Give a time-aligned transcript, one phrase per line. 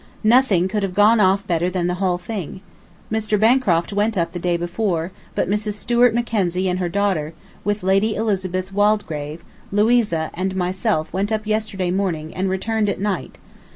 [0.37, 2.61] Nothing could have gone off better than the whole thing.
[3.11, 3.39] Mr.
[3.39, 5.73] Bancroft went up the day before, but Mrs.
[5.73, 11.91] Stuart Mackenzie and her daughter, with Lady Elizabeth Waldegrave, Louisa, and myself went up yesterday
[11.91, 13.37] morning and returned at night.